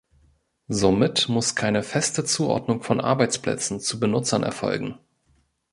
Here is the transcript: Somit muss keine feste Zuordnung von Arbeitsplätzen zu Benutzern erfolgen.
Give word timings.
Somit 0.67 1.29
muss 1.29 1.53
keine 1.53 1.83
feste 1.83 2.23
Zuordnung 2.25 2.81
von 2.81 2.99
Arbeitsplätzen 2.99 3.79
zu 3.79 3.99
Benutzern 3.99 4.41
erfolgen. 4.41 4.97